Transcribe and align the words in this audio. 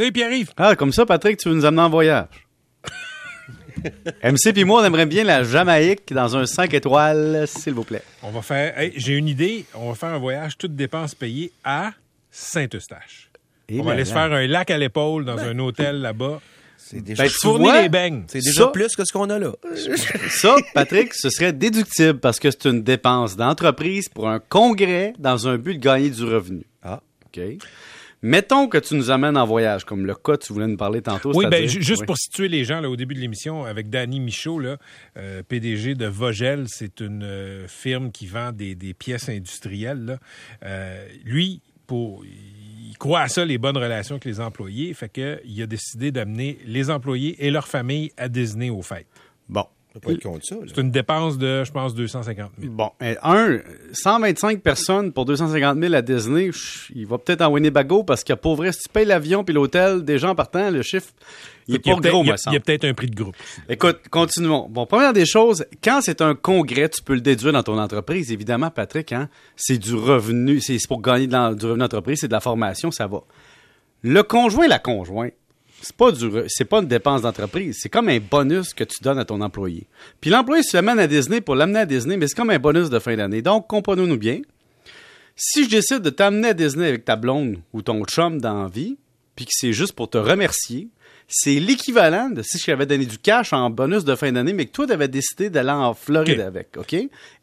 Salut 0.00 0.12
Pierre-Yves. 0.12 0.52
Ah, 0.56 0.76
comme 0.76 0.94
ça, 0.94 1.04
Patrick, 1.04 1.36
tu 1.36 1.50
veux 1.50 1.54
nous 1.54 1.66
amener 1.66 1.82
en 1.82 1.90
voyage. 1.90 2.46
MC 4.24 4.54
puis 4.54 4.64
moi, 4.64 4.80
on 4.80 4.84
aimerait 4.86 5.04
bien 5.04 5.24
la 5.24 5.44
Jamaïque 5.44 6.10
dans 6.14 6.38
un 6.38 6.46
5 6.46 6.72
étoiles, 6.72 7.44
s'il 7.46 7.74
vous 7.74 7.84
plaît. 7.84 8.00
On 8.22 8.30
va 8.30 8.40
faire. 8.40 8.78
hey, 8.78 8.94
J'ai 8.96 9.12
une 9.12 9.28
idée. 9.28 9.66
On 9.74 9.90
va 9.90 9.94
faire 9.94 10.08
un 10.14 10.18
voyage, 10.18 10.56
toutes 10.56 10.74
dépenses 10.74 11.14
payées 11.14 11.52
à 11.64 11.92
Saint-Eustache. 12.30 13.28
Et 13.68 13.78
On 13.78 13.82
va 13.82 13.92
aller 13.92 14.06
se 14.06 14.14
faire 14.14 14.32
un 14.32 14.46
lac 14.46 14.70
à 14.70 14.78
l'épaule 14.78 15.26
dans 15.26 15.36
un 15.36 15.58
hôtel 15.58 16.00
là-bas. 16.00 16.40
C'est 16.78 17.02
déjà, 17.02 17.24
Ben, 17.24 17.28
tu 17.28 17.62
les 17.82 17.88
beignes. 17.90 18.24
c'est 18.26 18.38
déjà 18.40 18.62
ça- 18.62 18.68
plus 18.68 18.96
que 18.96 19.04
ce 19.04 19.12
qu'on 19.12 19.28
a 19.28 19.38
là. 19.38 19.52
Ça, 20.30 20.56
Patrick, 20.72 21.12
ce 21.12 21.28
serait 21.28 21.52
déductible 21.52 22.20
parce 22.20 22.40
que 22.40 22.50
c'est 22.50 22.64
une 22.64 22.82
dépense 22.82 23.36
d'entreprise 23.36 24.08
pour 24.08 24.30
un 24.30 24.38
congrès 24.40 25.12
dans 25.18 25.46
un 25.46 25.58
but 25.58 25.74
de 25.74 25.80
gagner 25.80 26.08
du 26.08 26.24
revenu. 26.24 26.64
Ah. 26.82 27.02
OK? 27.26 27.42
Mettons 28.22 28.68
que 28.68 28.76
tu 28.78 28.94
nous 28.96 29.10
amènes 29.10 29.36
en 29.38 29.46
voyage, 29.46 29.84
comme 29.84 30.04
le 30.04 30.14
cas 30.14 30.36
que 30.36 30.44
tu 30.44 30.52
voulais 30.52 30.66
nous 30.66 30.76
parler 30.76 31.00
tantôt. 31.00 31.32
Oui, 31.34 31.46
ben, 31.50 31.66
juste 31.66 32.00
Oui. 32.02 32.06
pour 32.06 32.18
situer 32.18 32.48
les 32.48 32.64
gens 32.64 32.80
là, 32.80 32.90
au 32.90 32.96
début 32.96 33.14
de 33.14 33.20
l'émission, 33.20 33.64
avec 33.64 33.88
Danny 33.88 34.20
Michaud, 34.20 34.58
là, 34.58 34.76
euh, 35.16 35.42
PDG 35.42 35.94
de 35.94 36.06
Vogel, 36.06 36.64
c'est 36.68 37.00
une 37.00 37.22
euh, 37.22 37.66
firme 37.66 38.12
qui 38.12 38.26
vend 38.26 38.52
des, 38.52 38.74
des 38.74 38.92
pièces 38.92 39.28
industrielles. 39.30 40.04
là. 40.04 40.18
Euh, 40.64 41.06
lui, 41.24 41.62
pour, 41.86 42.22
il 42.24 42.96
croit 42.98 43.20
à 43.20 43.28
ça, 43.28 43.44
les 43.44 43.56
bonnes 43.56 43.78
relations 43.78 44.16
avec 44.16 44.26
les 44.26 44.38
employés, 44.40 44.92
fait 44.92 45.08
que 45.08 45.40
il 45.46 45.60
a 45.62 45.66
décidé 45.66 46.12
d'amener 46.12 46.58
les 46.66 46.90
employés 46.90 47.36
et 47.44 47.50
leurs 47.50 47.68
familles 47.68 48.12
à 48.18 48.28
Disney 48.28 48.68
aux 48.68 48.82
fêtes. 48.82 49.06
Bon. 49.48 49.64
C'est 50.68 50.80
une 50.80 50.90
dépense 50.90 51.36
de, 51.36 51.64
je 51.64 51.72
pense, 51.72 51.94
250 51.94 52.50
000. 52.60 52.72
Bon, 52.72 52.90
un, 53.00 53.58
125 53.92 54.60
personnes 54.60 55.12
pour 55.12 55.24
250 55.24 55.78
000 55.80 55.94
à 55.94 56.02
Disney, 56.02 56.50
il 56.94 57.06
va 57.06 57.18
peut-être 57.18 57.42
en 57.42 57.50
Winnebago 57.50 58.04
parce 58.04 58.22
que 58.22 58.32
pour 58.34 58.54
vrai, 58.56 58.72
si 58.72 58.80
tu 58.82 58.88
payes 58.88 59.04
l'avion 59.04 59.42
puis 59.44 59.52
l'hôtel, 59.54 60.04
des 60.04 60.18
gens 60.18 60.34
partant, 60.34 60.70
le 60.70 60.82
chiffre, 60.82 61.08
il 61.66 61.74
est 61.74 61.78
pas 61.80 61.96
peut-être- 61.96 62.12
gros, 62.12 62.22
il 62.22 62.26
y 62.26 62.30
a- 62.30 62.32
me 62.32 62.36
semble. 62.36 62.54
il 62.54 62.58
y 62.58 62.58
a 62.58 62.60
peut-être 62.60 62.84
un 62.84 62.94
prix 62.94 63.08
de 63.08 63.16
groupe. 63.16 63.36
Écoute, 63.68 64.00
continuons. 64.10 64.68
Bon, 64.70 64.86
première 64.86 65.12
des 65.12 65.26
choses, 65.26 65.64
quand 65.82 66.00
c'est 66.02 66.20
un 66.20 66.34
congrès, 66.34 66.88
tu 66.88 67.02
peux 67.02 67.14
le 67.14 67.20
déduire 67.20 67.52
dans 67.52 67.62
ton 67.62 67.78
entreprise. 67.78 68.30
Évidemment, 68.32 68.70
Patrick, 68.70 69.12
hein, 69.12 69.28
c'est 69.56 69.78
du 69.78 69.94
revenu, 69.94 70.60
c'est 70.60 70.78
pour 70.88 71.02
gagner 71.02 71.26
de 71.26 71.54
du 71.54 71.66
revenu 71.66 71.80
d'entreprise, 71.80 72.20
c'est 72.20 72.28
de 72.28 72.32
la 72.32 72.40
formation, 72.40 72.90
ça 72.92 73.06
va. 73.08 73.22
Le 74.02 74.22
conjoint, 74.22 74.66
la 74.68 74.78
conjointe, 74.78 75.32
c'est 75.82 75.96
pas 75.96 76.12
du, 76.12 76.26
re- 76.26 76.44
c'est 76.48 76.64
pas 76.64 76.80
une 76.80 76.86
dépense 76.88 77.22
d'entreprise, 77.22 77.78
c'est 77.80 77.88
comme 77.88 78.08
un 78.08 78.18
bonus 78.18 78.74
que 78.74 78.84
tu 78.84 79.02
donnes 79.02 79.18
à 79.18 79.24
ton 79.24 79.40
employé. 79.40 79.86
Puis 80.20 80.30
l'employé 80.30 80.62
se 80.62 80.76
l'amène 80.76 80.98
à 80.98 81.06
Disney 81.06 81.40
pour 81.40 81.54
l'amener 81.54 81.80
à 81.80 81.86
Disney, 81.86 82.16
mais 82.16 82.28
c'est 82.28 82.36
comme 82.36 82.50
un 82.50 82.58
bonus 82.58 82.90
de 82.90 82.98
fin 82.98 83.16
d'année. 83.16 83.42
Donc, 83.42 83.66
comprenons-nous 83.66 84.18
bien. 84.18 84.40
Si 85.36 85.64
je 85.64 85.70
décide 85.70 86.00
de 86.00 86.10
t'amener 86.10 86.48
à 86.48 86.54
Disney 86.54 86.86
avec 86.86 87.04
ta 87.04 87.16
blonde 87.16 87.58
ou 87.72 87.80
ton 87.82 88.04
chum 88.04 88.40
dans 88.40 88.62
la 88.64 88.68
vie, 88.68 88.98
puis 89.36 89.46
que 89.46 89.52
c'est 89.54 89.72
juste 89.72 89.94
pour 89.94 90.10
te 90.10 90.18
remercier, 90.18 90.88
c'est 91.28 91.60
l'équivalent 91.60 92.28
de 92.28 92.42
si 92.42 92.58
je 92.58 92.66
t'avais 92.66 92.86
donné 92.86 93.06
du 93.06 93.16
cash 93.16 93.52
en 93.52 93.70
bonus 93.70 94.04
de 94.04 94.14
fin 94.16 94.32
d'année, 94.32 94.52
mais 94.52 94.66
que 94.66 94.72
toi, 94.72 94.86
tu 94.86 94.92
avais 94.92 95.08
décidé 95.08 95.48
d'aller 95.48 95.70
en 95.70 95.94
Floride 95.94 96.40
avec, 96.40 96.76
OK? 96.76 96.94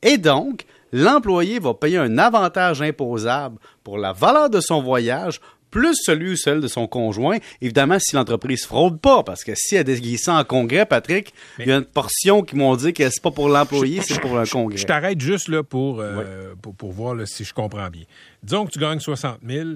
Et 0.04 0.18
donc, 0.18 0.66
l'employé 0.92 1.58
va 1.60 1.74
payer 1.74 1.98
un 1.98 2.18
avantage 2.18 2.82
imposable 2.82 3.58
pour 3.84 3.98
la 3.98 4.12
valeur 4.12 4.50
de 4.50 4.60
son 4.60 4.84
voyage, 4.84 5.40
plus 5.72 5.96
celui 5.96 6.32
ou 6.32 6.36
celle 6.36 6.62
de 6.62 6.68
son 6.68 6.88
conjoint. 6.88 7.38
Évidemment, 7.62 7.98
si 8.00 8.16
l'entreprise 8.16 8.66
fraude 8.66 9.00
pas, 9.00 9.24
parce 9.24 9.44
que 9.44 9.54
si 9.56 9.76
elle 9.76 9.84
déguise 9.84 10.22
ça 10.24 10.36
en 10.36 10.44
congrès, 10.44 10.86
Patrick, 10.86 11.34
il 11.60 11.68
y 11.68 11.72
a 11.72 11.78
une 11.78 11.86
portion 11.86 12.42
qui 12.42 12.56
m'ont 12.56 12.76
dit 12.76 12.94
que 12.94 13.10
c'est 13.10 13.22
pas 13.22 13.32
pour 13.32 13.50
l'employé, 13.50 14.02
c'est 14.02 14.20
pour 14.20 14.38
un 14.38 14.46
congrès. 14.46 14.78
Je 14.78 14.86
t'arrête 14.86 15.20
juste 15.20 15.48
là 15.48 15.64
pour, 15.64 16.00
euh, 16.00 16.54
pour, 16.62 16.76
pour 16.76 16.92
voir 16.92 17.16
là, 17.16 17.26
si 17.26 17.44
je 17.44 17.54
comprends 17.54 17.90
bien. 17.90 18.04
Disons 18.44 18.66
que 18.66 18.72
tu 18.72 18.80
gagnes 18.80 19.00
60 19.00 19.40
000 19.46 19.70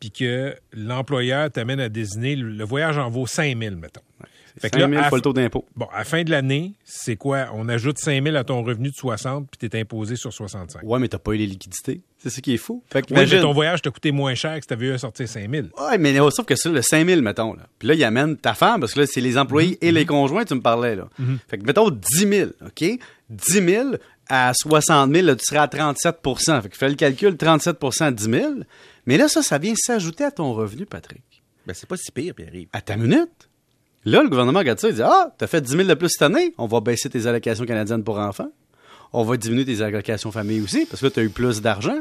puis 0.00 0.10
que 0.10 0.54
l'employeur 0.72 1.50
t'amène 1.50 1.80
à 1.80 1.88
Disney, 1.88 2.36
le 2.36 2.64
voyage 2.64 2.98
en 2.98 3.10
vaut 3.10 3.26
5 3.26 3.58
000, 3.58 3.76
mettons. 3.76 4.00
Fait 4.60 4.74
5 4.74 4.90
000 4.90 4.92
à 4.94 5.04
fois 5.04 5.10
la 5.10 5.16
le 5.18 5.22
taux 5.22 5.32
d'impôt. 5.32 5.64
Bon, 5.76 5.86
à 5.92 5.98
la 5.98 6.04
fin 6.04 6.24
de 6.24 6.30
l'année, 6.30 6.72
c'est 6.84 7.14
quoi? 7.14 7.48
On 7.54 7.68
ajoute 7.68 7.98
5 7.98 8.24
000 8.24 8.36
à 8.36 8.42
ton 8.42 8.62
revenu 8.64 8.90
de 8.90 8.94
60 8.94 9.48
puis 9.48 9.68
t'es 9.68 9.78
imposé 9.78 10.16
sur 10.16 10.32
65. 10.32 10.82
Ouais, 10.82 10.98
mais 10.98 11.06
t'as 11.06 11.18
pas 11.18 11.32
eu 11.32 11.36
les 11.36 11.46
liquidités. 11.46 12.00
C'est 12.18 12.30
ça 12.30 12.40
qui 12.40 12.54
est 12.54 12.58
fou. 12.58 12.82
Fait 12.90 13.02
que 13.02 13.14
mais 13.14 13.26
ton 13.26 13.52
voyage 13.52 13.82
t'a 13.82 13.90
coûté 13.90 14.10
moins 14.10 14.34
cher 14.34 14.56
que 14.56 14.62
si 14.62 14.66
t'avais 14.66 14.86
eu 14.86 14.92
à 14.92 14.98
sortir 14.98 15.28
5 15.28 15.48
000. 15.48 15.68
Ouais, 15.78 15.98
mais 15.98 16.12
là, 16.12 16.28
sauf 16.32 16.44
que 16.44 16.56
c'est 16.56 16.70
le 16.70 16.82
5000, 16.82 17.22
mettons. 17.22 17.54
Là. 17.54 17.68
Puis 17.78 17.86
là, 17.86 17.94
il 17.94 18.02
amène 18.02 18.36
ta 18.36 18.54
femme, 18.54 18.80
parce 18.80 18.94
que 18.94 19.00
là, 19.00 19.06
c'est 19.06 19.20
les 19.20 19.38
employés 19.38 19.78
et 19.80 19.92
les 19.92 20.04
conjoints, 20.04 20.44
tu 20.44 20.56
me 20.56 20.60
parlais. 20.60 20.96
là. 20.96 21.08
Fait 21.46 21.58
que, 21.58 21.64
mettons, 21.64 21.90
10 21.90 22.00
000, 22.28 22.50
OK? 22.66 22.98
10 23.30 23.52
000 23.52 23.90
à 24.28 24.52
60 24.54 25.12
000, 25.12 25.26
là, 25.26 25.36
tu 25.36 25.44
seras 25.44 25.62
à 25.62 25.66
37% 25.66 26.62
Fait 26.62 26.68
que 26.68 26.76
fais 26.76 26.88
le 26.88 26.94
calcul, 26.94 27.34
37% 27.34 28.04
à 28.04 28.10
10 28.10 28.24
000. 28.24 28.52
Mais 29.06 29.16
là, 29.16 29.28
ça, 29.28 29.42
ça 29.42 29.58
vient 29.58 29.74
s'ajouter 29.76 30.24
à 30.24 30.30
ton 30.30 30.52
revenu, 30.52 30.86
Patrick. 30.86 31.22
Ben, 31.66 31.74
c'est 31.74 31.88
pas 31.88 31.96
si 31.96 32.10
pire, 32.12 32.34
Pierre-Yves. 32.34 32.68
À 32.72 32.80
ta 32.80 32.96
minute. 32.96 33.48
Là, 34.04 34.22
le 34.22 34.28
gouvernement 34.28 34.60
regarde 34.60 34.78
ça, 34.78 34.88
il 34.88 34.94
dit 34.94 35.02
Ah, 35.02 35.34
t'as 35.36 35.46
fait 35.46 35.60
10 35.60 35.70
000 35.70 35.84
de 35.84 35.94
plus 35.94 36.08
cette 36.08 36.22
année, 36.22 36.54
on 36.56 36.66
va 36.66 36.80
baisser 36.80 37.10
tes 37.10 37.26
allocations 37.26 37.66
canadiennes 37.66 38.04
pour 38.04 38.18
enfants. 38.18 38.50
On 39.12 39.24
va 39.24 39.36
diminuer 39.36 39.64
tes 39.64 39.82
allocations 39.82 40.30
famille 40.30 40.60
aussi, 40.60 40.86
parce 40.86 41.00
que 41.00 41.06
là, 41.06 41.10
tu 41.10 41.20
as 41.20 41.22
eu 41.24 41.30
plus 41.30 41.60
d'argent. 41.60 42.00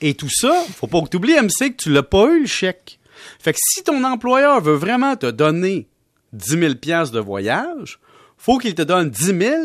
Et 0.00 0.14
tout 0.14 0.28
ça, 0.30 0.64
faut 0.74 0.86
pas 0.86 1.00
que 1.02 1.08
tu 1.08 1.16
oublies, 1.16 1.34
MC, 1.34 1.72
que 1.72 1.82
tu 1.82 1.90
l'as 1.90 2.02
pas 2.02 2.26
eu 2.26 2.40
le 2.40 2.46
chèque. 2.46 2.98
Fait 3.38 3.52
que 3.52 3.58
si 3.60 3.82
ton 3.82 4.04
employeur 4.04 4.60
veut 4.60 4.74
vraiment 4.74 5.16
te 5.16 5.30
donner 5.30 5.88
10 6.32 6.58
000 6.58 6.74
piastres 6.74 7.14
de 7.14 7.20
voyage, 7.20 7.98
faut 8.36 8.58
qu'il 8.58 8.74
te 8.74 8.82
donne 8.82 9.10
10 9.10 9.24
000 9.24 9.56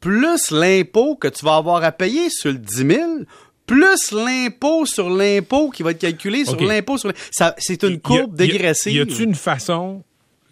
plus 0.00 0.50
l'impôt 0.50 1.16
que 1.16 1.28
tu 1.28 1.44
vas 1.44 1.56
avoir 1.56 1.82
à 1.84 1.92
payer 1.92 2.30
sur 2.30 2.52
le 2.52 2.58
10 2.58 2.76
000 2.76 3.02
plus 3.66 4.12
l'impôt 4.12 4.86
sur 4.86 5.10
l'impôt 5.10 5.68
qui 5.70 5.82
va 5.82 5.90
être 5.90 5.98
calculé 5.98 6.44
sur 6.46 6.58
l'impôt 6.60 6.96
sur 6.96 7.08
l'impôt. 7.08 7.20
C'est 7.58 7.82
une 7.82 8.00
courbe 8.00 8.40
y 8.40 8.44
a- 8.44 8.46
dégressive. 8.46 8.92
Y 8.94 9.00
a-tu 9.00 9.22
une 9.24 9.34
façon 9.34 10.02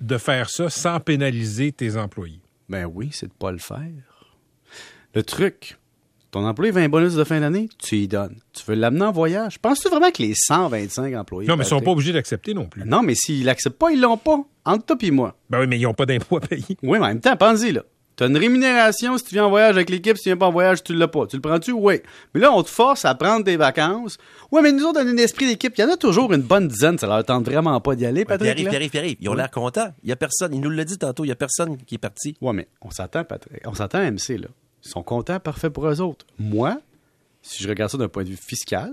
de 0.00 0.18
faire 0.18 0.50
ça 0.50 0.68
sans 0.68 1.00
pénaliser 1.00 1.72
tes 1.72 1.96
employés? 1.96 2.40
Ben 2.68 2.84
oui, 2.92 3.08
c'est 3.12 3.26
de 3.28 3.32
pas 3.32 3.52
le 3.52 3.58
faire. 3.58 3.80
Le 5.14 5.22
truc, 5.22 5.78
ton 6.30 6.44
employé 6.44 6.72
veut 6.72 6.82
un 6.82 6.88
bonus 6.90 7.14
de 7.14 7.24
fin 7.24 7.40
d'année, 7.40 7.70
tu 7.78 7.96
y 7.96 8.08
donnes. 8.08 8.36
Tu 8.52 8.62
veux 8.66 8.74
l'amener 8.74 9.04
en 9.06 9.12
voyage. 9.12 9.58
Penses-tu 9.60 9.88
vraiment 9.88 10.10
que 10.10 10.22
les 10.22 10.34
125 10.34 11.14
employés... 11.14 11.48
Non, 11.48 11.56
mais 11.56 11.64
ils 11.64 11.68
sont 11.68 11.80
pas 11.80 11.92
obligés 11.92 12.12
d'accepter 12.12 12.52
non 12.52 12.66
plus. 12.66 12.84
Non, 12.84 13.02
mais 13.02 13.14
s'ils 13.14 13.46
l'acceptent 13.46 13.78
pas, 13.78 13.90
ils 13.92 14.00
l'ont 14.00 14.18
pas. 14.18 14.44
Entre 14.66 14.84
toi 14.84 14.96
et 15.00 15.10
moi. 15.10 15.36
Ben 15.48 15.60
oui, 15.60 15.66
mais 15.68 15.78
ils 15.78 15.84
n'ont 15.84 15.94
pas 15.94 16.04
d'impôt 16.04 16.36
à 16.36 16.40
payer. 16.40 16.64
Oui, 16.82 16.98
mais 16.98 17.04
en 17.06 17.08
même 17.08 17.20
temps, 17.20 17.36
pense-y, 17.36 17.72
là. 17.72 17.82
T'as 18.16 18.28
une 18.28 18.36
rémunération 18.38 19.18
si 19.18 19.24
tu 19.24 19.34
viens 19.34 19.44
en 19.44 19.50
voyage 19.50 19.74
avec 19.76 19.90
l'équipe, 19.90 20.16
si 20.16 20.22
tu 20.22 20.28
viens 20.30 20.38
pas 20.38 20.46
en 20.46 20.50
voyage, 20.52 20.82
tu 20.82 20.94
l'as 20.94 21.06
pas. 21.06 21.26
Tu 21.26 21.36
le 21.36 21.42
prends-tu? 21.42 21.72
Oui. 21.72 22.00
Mais 22.32 22.40
là, 22.40 22.50
on 22.50 22.62
te 22.62 22.70
force 22.70 23.04
à 23.04 23.14
prendre 23.14 23.44
tes 23.44 23.58
vacances. 23.58 24.16
Oui, 24.50 24.60
mais 24.62 24.72
nous 24.72 24.84
autres, 24.84 25.00
on 25.02 25.06
a 25.06 25.10
un 25.10 25.16
esprit 25.18 25.46
d'équipe. 25.46 25.74
Il 25.76 25.82
y 25.82 25.84
en 25.84 25.90
a 25.92 25.98
toujours 25.98 26.32
une 26.32 26.40
bonne 26.40 26.66
dizaine. 26.66 26.96
Ça 26.96 27.06
leur 27.06 27.22
tente 27.24 27.44
vraiment 27.44 27.78
pas 27.82 27.94
d'y 27.94 28.06
aller, 28.06 28.24
Patrick. 28.24 28.58
Là. 28.58 28.70
Pierre-Yves, 28.70 28.90
Pierre-Yves. 28.90 29.16
Ils 29.20 29.28
ont 29.28 29.32
Oui. 29.32 29.36
l'air 29.36 29.50
contents. 29.50 29.92
Il 30.02 30.08
y 30.08 30.12
a 30.12 30.16
personne. 30.16 30.54
Il 30.54 30.60
nous 30.62 30.70
l'a 30.70 30.84
dit 30.84 30.96
tantôt. 30.96 31.24
Il 31.24 31.28
y 31.28 31.32
a 31.32 31.36
personne 31.36 31.76
qui 31.76 31.96
est 31.96 31.98
parti. 31.98 32.36
Ouais, 32.40 32.54
mais 32.54 32.68
on 32.80 32.90
s'attend, 32.90 33.22
Patrick. 33.24 33.60
On 33.66 33.74
s'attend 33.74 33.98
à 33.98 34.10
MC, 34.10 34.38
là. 34.38 34.48
Ils 34.84 34.88
sont 34.88 35.02
contents, 35.02 35.38
parfait 35.38 35.68
pour 35.68 35.86
eux 35.86 36.00
autres. 36.00 36.24
Moi, 36.38 36.80
si 37.42 37.62
je 37.62 37.68
regarde 37.68 37.90
ça 37.90 37.98
d'un 37.98 38.08
point 38.08 38.24
de 38.24 38.30
vue 38.30 38.38
fiscal, 38.40 38.92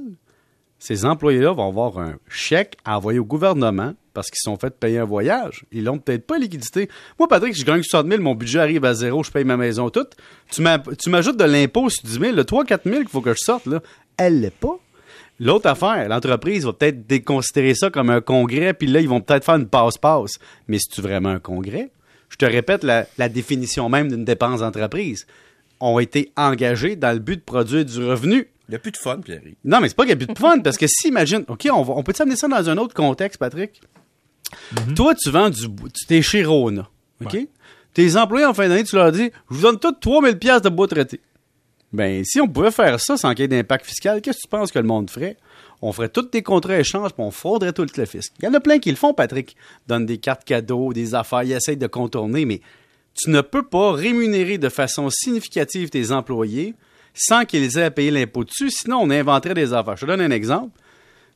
ces 0.83 1.05
employés-là 1.05 1.53
vont 1.53 1.69
avoir 1.69 1.97
un 1.97 2.15
chèque 2.27 2.75
à 2.83 2.97
envoyer 2.97 3.17
au 3.17 3.23
gouvernement 3.23 3.93
parce 4.13 4.29
qu'ils 4.29 4.41
sont 4.41 4.57
fait 4.57 4.77
payer 4.77 4.97
un 4.97 5.05
voyage. 5.05 5.63
Ils 5.71 5.85
l'ont 5.85 5.97
peut-être 5.97 6.27
pas 6.27 6.37
liquidité. 6.37 6.89
Moi, 7.17 7.29
Patrick, 7.29 7.55
je 7.55 7.63
gagne 7.63 7.81
60 7.81 8.09
000, 8.09 8.21
mon 8.21 8.35
budget 8.35 8.59
arrive 8.59 8.83
à 8.83 8.93
zéro, 8.93 9.23
je 9.23 9.31
paye 9.31 9.45
ma 9.45 9.55
maison 9.55 9.89
toute. 9.89 10.17
Tu 10.51 10.61
m'ajoutes 10.61 11.37
de 11.37 11.45
l'impôt 11.45 11.89
sur 11.89 12.03
10 12.03 12.19
000, 12.19 12.35
le 12.35 12.43
3-4 12.43 12.79
000 12.83 12.97
qu'il 12.97 13.07
faut 13.07 13.21
que 13.21 13.31
je 13.31 13.39
sorte, 13.39 13.65
là, 13.65 13.79
elle 14.17 14.41
l'est 14.41 14.53
pas. 14.53 14.77
L'autre 15.39 15.69
affaire, 15.69 16.09
l'entreprise 16.09 16.65
va 16.65 16.73
peut-être 16.73 17.07
déconsidérer 17.07 17.75
ça 17.75 17.89
comme 17.89 18.09
un 18.09 18.19
congrès, 18.19 18.73
puis 18.73 18.87
là, 18.87 18.99
ils 18.99 19.07
vont 19.07 19.21
peut-être 19.21 19.45
faire 19.45 19.55
une 19.55 19.69
passe-passe. 19.69 20.37
Mais 20.67 20.79
c'est-tu 20.79 20.99
vraiment 20.99 21.29
un 21.29 21.39
congrès? 21.39 21.91
Je 22.27 22.35
te 22.35 22.45
répète 22.45 22.83
la, 22.83 23.07
la 23.17 23.29
définition 23.29 23.87
même 23.87 24.09
d'une 24.09 24.25
dépense 24.25 24.59
d'entreprise. 24.59 25.27
Ont 25.79 25.99
été 25.99 26.33
engagés 26.35 26.97
dans 26.97 27.13
le 27.13 27.19
but 27.19 27.37
de 27.37 27.43
produire 27.43 27.85
du 27.85 28.03
revenu. 28.03 28.49
Il 28.69 28.71
n'y 28.71 28.75
a 28.75 28.79
plus 28.79 28.91
de 28.91 28.97
fun, 28.97 29.19
Pierre-Yves. 29.19 29.55
Non, 29.65 29.79
mais 29.81 29.89
c'est 29.89 29.95
pas 29.95 30.03
qu'il 30.05 30.15
n'y 30.17 30.23
a 30.23 30.25
plus 30.25 30.33
de 30.33 30.39
fun, 30.39 30.59
parce 30.59 30.77
que 30.77 30.85
si, 30.87 31.09
imagine, 31.09 31.43
OK, 31.47 31.67
on, 31.71 31.83
va- 31.83 31.93
on 31.95 32.03
peut 32.03 32.13
amener 32.19 32.35
ça 32.37 32.47
dans 32.47 32.69
un 32.69 32.77
autre 32.77 32.93
contexte, 32.93 33.37
Patrick? 33.39 33.81
Toi, 34.95 35.15
tu 35.15 35.29
vends 35.31 35.49
du... 35.49 35.67
Tu 35.93 36.05
t'es 36.07 36.21
chez 36.21 36.43
Rona, 36.43 36.89
OK? 37.23 37.33
Ouais. 37.33 37.47
Tes 37.93 38.15
employés, 38.15 38.45
en 38.45 38.53
fin 38.53 38.67
d'année, 38.69 38.83
tu 38.83 38.95
leur 38.95 39.11
dis, 39.11 39.31
je 39.49 39.55
vous 39.55 39.61
donne 39.61 39.79
tous 39.79 39.91
3000 39.91 40.37
pièces 40.39 40.61
de 40.61 40.69
bois 40.69 40.87
traité. 40.87 41.19
Ben, 41.91 42.23
si 42.25 42.41
on 42.41 42.47
pouvait 42.47 42.71
faire 42.71 42.99
ça 42.99 43.17
sans 43.17 43.31
qu'il 43.31 43.41
y 43.41 43.43
ait 43.43 43.47
d'impact 43.47 43.85
fiscal, 43.85 44.21
qu'est-ce 44.21 44.37
que 44.37 44.43
tu 44.43 44.47
penses 44.47 44.71
que 44.71 44.79
le 44.79 44.85
monde 44.85 45.09
ferait? 45.09 45.37
On 45.81 45.91
ferait 45.91 46.09
tous 46.09 46.23
des 46.31 46.41
contrats 46.41 46.79
échanges, 46.79 47.11
puis 47.13 47.23
on 47.23 47.29
frauderait 47.29 47.73
tout 47.73 47.85
le 47.95 48.05
fisc. 48.05 48.31
Il 48.39 48.45
y 48.45 48.47
en 48.47 48.53
a 48.53 48.59
plein 48.59 48.79
qui 48.79 48.89
le 48.89 48.95
font, 48.95 49.13
Patrick. 49.13 49.55
Donnent 49.87 50.05
des 50.05 50.17
cartes 50.17 50.43
cadeaux, 50.45 50.93
des 50.93 51.13
affaires, 51.13 51.43
ils 51.43 51.51
essayent 51.51 51.77
de 51.77 51.87
contourner, 51.87 52.45
mais 52.45 52.61
tu 53.13 53.29
ne 53.29 53.41
peux 53.41 53.63
pas 53.63 53.91
rémunérer 53.91 54.57
de 54.57 54.69
façon 54.69 55.09
significative 55.11 55.89
tes 55.89 56.11
employés 56.11 56.73
sans 57.13 57.45
qu'ils 57.45 57.77
aient 57.77 57.83
à 57.83 57.91
payer 57.91 58.11
l'impôt 58.11 58.43
dessus, 58.43 58.69
sinon 58.69 58.99
on 59.01 59.09
inventerait 59.09 59.53
des 59.53 59.73
affaires. 59.73 59.95
Je 59.95 60.01
te 60.01 60.05
donne 60.05 60.21
un 60.21 60.31
exemple. 60.31 60.77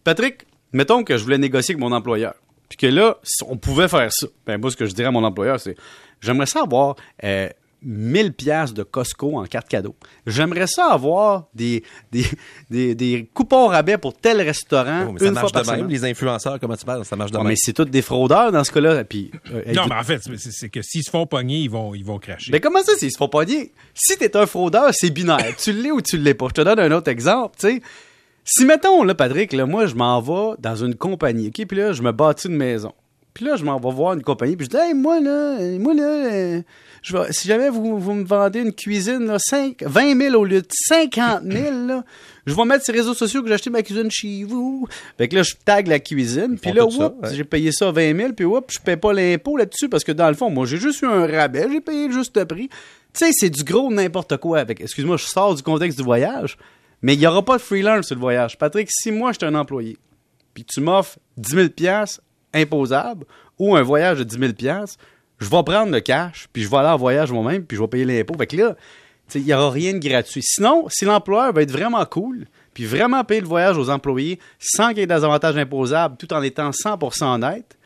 Patrick, 0.04 0.46
mettons 0.74 1.04
que 1.04 1.18
je 1.18 1.24
voulais 1.24 1.38
négocier 1.38 1.74
avec 1.74 1.82
mon 1.82 1.92
employeur, 1.92 2.36
puis 2.70 2.78
que 2.78 2.88
là, 2.88 3.18
on 3.46 3.58
pouvait 3.58 3.88
faire 3.88 4.12
ça. 4.12 4.28
Ben, 4.46 4.60
moi, 4.60 4.72
ce 4.72 4.78
que 4.78 4.86
je 4.86 4.94
dirais 4.94 5.08
à 5.08 5.12
mon 5.12 5.24
employeur, 5.24 5.60
c'est 5.60 5.76
j'aimerais 6.22 6.46
savoir, 6.46 6.96
euh, 7.24 7.50
1000 7.84 8.34
pièces 8.34 8.74
de 8.74 8.84
Costco 8.84 9.38
en 9.38 9.46
carte 9.46 9.68
cadeau. 9.70 9.96
J'aimerais 10.26 10.66
ça 10.68 10.92
avoir 10.92 11.48
des, 11.54 11.84
des, 12.12 12.26
des, 12.70 12.96
des 12.96 13.30
coupons 13.34 13.68
rabais 13.68 13.98
pour 13.98 14.14
tel 14.16 14.42
restaurant 14.42 15.06
Oh, 15.10 15.12
mais 15.14 15.20
ça 15.20 15.26
une 15.28 15.34
fois 15.34 15.42
marche 15.44 15.52
par 15.54 15.64
de 15.64 15.72
même. 15.82 15.88
Les 15.90 16.04
influenceurs, 16.06 16.60
comment 16.60 16.76
tu 16.76 16.86
parles? 16.86 17.06
Ça 17.06 17.16
marche 17.16 17.32
de 17.32 17.38
même. 17.38 17.48
mais 17.48 17.56
c'est 17.56 17.74
tous 17.74 17.86
des 17.86 18.02
fraudeurs 18.02 18.52
dans 18.52 18.64
ce 18.64 18.72
cas-là. 18.72 19.04
Puis, 19.04 19.32
euh, 19.54 19.74
Non, 19.74 19.84
mais 19.88 19.96
en 19.96 20.04
fait, 20.04 20.22
c'est- 20.38 20.70
que 20.70 20.82
s'ils 20.82 21.04
se 21.04 21.10
font 21.12 21.26
pogner, 21.28 21.60
ils 21.60 21.70
vont, 21.70 21.94
ils 21.94 22.04
vont 22.06 22.18
cracher. 22.20 22.52
Mais 22.52 22.60
comment 22.60 22.82
ça, 22.84 22.94
s'ils 22.98 23.12
se 23.12 23.18
font 23.18 23.30
pogner? 23.30 23.74
Si 23.94 24.18
t'es 24.18 24.36
un 24.36 24.46
fraudeur, 24.48 24.90
c'est 24.94 25.10
binaire. 25.12 25.56
tu 25.58 25.72
l'es 25.72 25.92
ou 25.92 26.02
tu 26.02 26.18
l'es 26.18 26.34
pas. 26.34 26.48
Je 26.50 26.54
te 26.54 26.62
donne 26.62 26.80
un 26.80 26.92
autre 26.92 27.10
exemple, 27.12 27.56
tu 27.60 27.68
sais. 27.68 27.82
Si, 28.44 28.66
mettons, 28.66 29.04
là, 29.04 29.14
Patrick, 29.14 29.52
là, 29.54 29.66
moi, 29.66 29.88
je 29.88 29.96
m'en 29.96 30.22
vais 30.22 30.56
dans 30.60 30.76
une 30.76 30.96
compagnie, 30.96 31.50
OK? 31.50 31.66
Puis 31.68 31.78
là, 31.78 31.92
je 31.92 32.02
me 32.02 32.12
bâtis 32.12 32.48
une 32.48 32.56
maison. 32.56 32.94
Puis 33.38 33.46
là, 33.46 33.56
je 33.56 33.64
m'en 33.64 33.80
vais 33.80 33.92
voir 33.92 34.14
une 34.14 34.24
compagnie, 34.24 34.56
puis 34.56 34.66
je 34.66 34.72
dis, 34.72 34.78
hey, 34.78 34.96
moi, 34.96 35.20
là, 35.20 35.60
moi, 35.78 35.94
là, 35.94 36.02
euh, 36.02 36.62
je 37.04 37.16
vais, 37.16 37.32
si 37.32 37.48
jamais 37.48 37.70
vous, 37.70 38.00
vous 38.00 38.14
me 38.16 38.26
vendez 38.26 38.62
une 38.62 38.74
cuisine, 38.74 39.28
là, 39.28 39.38
5, 39.38 39.84
20 39.84 40.20
000 40.20 40.36
au 40.36 40.44
lieu 40.44 40.64
de 40.64 40.68
50 40.72 41.44
000, 41.44 41.86
là, 41.86 42.04
je 42.48 42.56
vais 42.56 42.66
mettre 42.66 42.84
sur 42.84 42.96
les 42.96 43.02
réseaux 43.02 43.14
sociaux 43.14 43.44
que 43.44 43.48
j'ai 43.48 43.54
acheté 43.54 43.70
ma 43.70 43.84
cuisine 43.84 44.10
chez 44.10 44.44
vous. 44.44 44.88
Fait 45.20 45.28
que 45.28 45.36
là, 45.36 45.44
je 45.44 45.54
tag 45.64 45.86
la 45.86 46.00
cuisine, 46.00 46.58
puis 46.60 46.72
là, 46.72 46.88
ouais. 46.88 47.10
j'ai 47.32 47.44
payé 47.44 47.72
ça 47.72 47.92
20 47.92 48.18
000, 48.18 48.34
puis 48.34 48.46
whoop, 48.46 48.72
je 48.72 48.80
paye 48.80 48.98
pas 48.98 49.14
l'impôt 49.14 49.56
là-dessus, 49.56 49.88
parce 49.88 50.04
que 50.04 50.14
dans 50.14 50.30
le 50.30 50.36
fond, 50.36 50.50
moi, 50.50 50.66
j'ai 50.66 50.78
juste 50.78 51.04
eu 51.04 51.06
un 51.06 51.28
rabais, 51.28 51.68
j'ai 51.72 51.80
payé 51.80 52.08
le 52.08 52.14
juste 52.16 52.44
prix. 52.44 52.70
Tu 53.14 53.24
sais, 53.24 53.30
c'est 53.34 53.52
du 53.52 53.64
gros 53.64 53.94
n'importe 53.94 54.38
quoi. 54.38 54.58
Avec, 54.58 54.82
excuse-moi, 54.82 55.18
je 55.18 55.26
sors 55.26 55.54
du 55.54 55.62
contexte 55.62 56.00
du 56.00 56.04
voyage, 56.04 56.58
mais 57.04 57.14
il 57.14 57.20
n'y 57.20 57.28
aura 57.28 57.46
pas 57.46 57.58
de 57.58 57.62
freelance 57.62 58.08
sur 58.08 58.16
le 58.16 58.22
voyage. 58.22 58.58
Patrick, 58.58 58.88
si 58.90 59.12
moi, 59.12 59.32
je 59.32 59.38
suis 59.38 59.46
un 59.46 59.54
employé, 59.54 59.96
puis 60.56 60.66
tu 60.66 60.82
m'offres 60.82 61.20
10 61.38 61.52
000 61.52 61.68
piastres 62.52 62.68
imposables 62.68 63.26
ou 63.60 63.76
un 63.76 63.82
voyage 63.82 64.20
de 64.20 64.24
10 64.24 64.40
000 64.40 64.54
piastres, 64.54 65.04
je 65.40 65.50
vais 65.50 65.64
prendre 65.64 65.92
le 65.92 66.00
cash, 66.00 66.48
puis 66.52 66.64
je 66.64 66.70
vais 66.70 66.78
aller 66.78 66.90
en 66.90 66.98
voyage 66.98 67.32
moi-même, 67.32 67.64
puis 67.64 67.78
je 67.78 67.82
vais 67.82 67.88
payer 67.88 68.06
l'impôt. 68.06 68.36
Fait 68.38 68.48
que 68.48 68.58
là, 68.58 68.76
il 69.36 69.44
n'y 69.44 69.54
aura 69.54 69.70
rien 69.70 69.94
de 69.94 70.00
gratuit. 70.00 70.42
Sinon, 70.44 70.88
si 70.90 71.06
l'employeur 71.06 71.54
va 71.54 71.62
être 71.62 71.72
vraiment 71.72 72.06
cool, 72.06 72.46
puis 72.74 72.86
vraiment 72.86 73.24
payer 73.24 73.42
le 73.42 73.48
voyage 73.48 73.78
aux 73.78 73.90
employés 73.90 74.40
sans 74.60 74.90
qu'il 74.90 75.00
y 75.00 75.02
ait 75.02 75.08
des 75.08 75.14
avantages 75.14 75.58
imposables, 75.58 76.18
tout 76.18 76.32
en 76.34 76.42
étant 76.42 76.72
100% 76.72 77.40
net, 77.40 77.78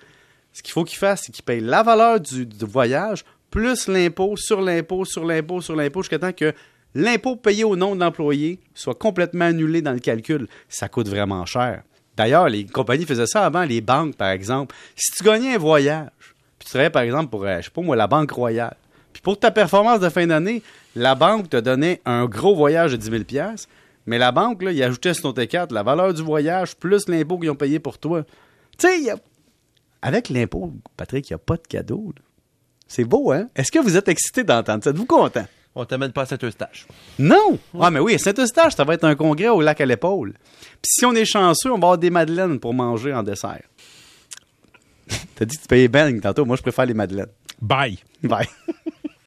ce 0.54 0.62
qu'il 0.62 0.74
faut 0.74 0.84
qu'il 0.84 0.98
fasse, 0.98 1.24
c'est 1.26 1.32
qu'il 1.32 1.44
paye 1.44 1.62
la 1.62 1.84
valeur 1.84 2.20
du, 2.20 2.46
du 2.46 2.66
voyage 2.66 3.24
plus 3.50 3.88
l'impôt 3.88 4.36
sur 4.38 4.62
l'impôt 4.62 5.06
sur 5.06 5.26
l'impôt 5.26 5.62
sur 5.62 5.76
l'impôt 5.76 6.02
jusqu'à 6.02 6.20
temps 6.20 6.34
que 6.34 6.54
l'impôt 6.96 7.36
payé 7.36 7.64
au 7.64 7.76
nom 7.76 7.96
de 7.96 8.02
l'employé 8.02 8.60
soit 8.74 8.96
complètement 8.96 9.46
annulé 9.46 9.82
dans 9.82 9.92
le 9.92 10.00
calcul. 10.00 10.48
Ça 10.70 10.90
coûte 10.90 11.08
vraiment 11.08 11.46
cher. 11.46 11.84
D'ailleurs, 12.18 12.50
les 12.50 12.66
compagnies 12.66 13.06
faisaient 13.06 13.28
ça 13.28 13.46
avant, 13.46 13.64
les 13.64 13.82
banques, 13.82 14.16
par 14.16 14.30
exemple. 14.30 14.76
Si 14.96 15.12
tu 15.12 15.24
gagnais 15.24 15.56
un 15.56 15.58
voyage, 15.58 16.10
puis 16.60 16.66
tu 16.66 16.70
travaillais, 16.70 16.90
par 16.90 17.04
exemple, 17.04 17.30
pour, 17.30 17.46
euh, 17.46 17.58
je 17.60 17.66
sais 17.66 17.72
pas 17.72 17.82
moi, 17.82 17.96
la 17.96 18.08
Banque 18.08 18.32
Royale, 18.32 18.76
puis 19.14 19.22
pour 19.22 19.40
ta 19.40 19.52
performance 19.52 20.00
de 20.00 20.10
fin 20.10 20.28
d'année, 20.28 20.62
la 20.96 21.16
banque 21.16 21.50
te 21.50 21.58
donnait 21.58 22.02
un 22.06 22.26
gros 22.26 22.56
voyage 22.56 22.92
de 22.92 22.98
10 22.98 23.10
000 23.10 23.24
piastres, 23.24 23.70
mais 24.06 24.18
la 24.18 24.32
banque, 24.32 24.64
là, 24.64 24.72
il 24.72 24.84
ajoutait 24.84 25.14
sur 25.14 25.34
ton 25.34 25.42
T4 25.42 25.74
la 25.74 25.84
valeur 25.84 26.14
du 26.14 26.22
voyage 26.22 26.76
plus 26.76 27.08
l'impôt 27.08 27.38
qu'ils 27.38 27.50
ont 27.50 27.56
payé 27.56 27.80
pour 27.80 27.98
toi. 27.98 28.24
Tu 28.78 28.88
sais, 28.88 29.14
avec 30.02 30.30
l'impôt, 30.30 30.74
Patrick, 30.98 31.30
il 31.30 31.34
n'y 31.34 31.36
a 31.36 31.40
pas 31.40 31.58
de 31.58 31.68
cadeau. 31.68 32.14
C'est 32.88 33.06
beau, 33.06 33.32
hein? 33.32 33.48
Est-ce 33.56 33.72
que 33.72 33.80
vous 33.80 33.96
êtes 33.96 34.08
excité 34.08 34.44
d'entendre 34.44 34.84
ça? 34.84 34.90
Êtes-vous 34.90 35.06
content? 35.06 35.46
On 35.74 35.86
t'amène 35.86 36.12
pas 36.12 36.24
à 36.24 36.26
Saint-Eustache. 36.26 36.86
Non! 37.18 37.58
Ah, 37.80 37.92
mais 37.92 38.00
oui, 38.00 38.16
à 38.16 38.18
Saint-Eustache, 38.18 38.76
ça 38.76 38.84
va 38.84 38.94
être 38.94 39.06
un 39.06 39.16
congrès 39.16 39.48
au 39.48 39.62
lac 39.62 39.80
à 39.80 39.86
l'épaule. 39.86 40.34
Puis 40.82 40.92
si 40.92 41.06
on 41.06 41.14
est 41.14 41.26
chanceux, 41.26 41.70
on 41.72 41.76
va 41.76 41.88
avoir 41.88 41.98
des 41.98 42.10
madeleines 42.10 42.60
pour 42.60 42.74
manger 42.74 43.14
en 43.14 43.24
dessert. 43.24 43.64
T'as 45.36 45.46
dit 45.46 45.56
que 45.56 45.62
tu 45.62 45.68
payais 45.68 45.88
bang 45.88 46.20
tantôt. 46.22 46.46
Moi, 46.46 46.58
je 46.58 46.62
préfère 46.62 46.86
les 46.86 46.94
madeleines. 46.94 47.32
Bye. 47.62 48.00
Bye. 48.24 48.48